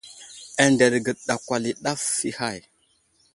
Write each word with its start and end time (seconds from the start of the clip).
Anderge 0.63 1.11
ɗakwala 1.27 1.67
i 1.71 1.73
ɗaf 1.83 2.03
i 2.29 2.31
hay. 2.39 2.59